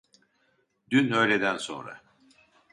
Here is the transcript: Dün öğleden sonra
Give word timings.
Dün 0.89 1.11
öğleden 1.11 1.57
sonra 1.57 2.01